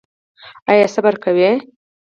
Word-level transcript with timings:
ایا 0.71 0.87
صبر 0.95 1.13
کوئ؟ 1.23 1.39